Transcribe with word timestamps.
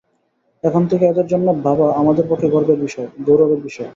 এখন 0.63 0.83
থেকে 0.87 1.03
এঁদের 1.05 1.27
জন্যে 1.27 1.51
ভাবা 1.63 1.87
আমাদের 1.95 2.25
পক্ষে 2.29 2.47
গর্বের 2.49 2.79
বিষয়– 2.81 3.11
গৌরবের 3.25 3.61
বিষয়। 3.63 3.89